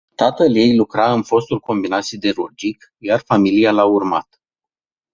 [0.15, 4.39] Tatăl ei lucra în fostul combinat siderurgic, iar familia l-a urmat.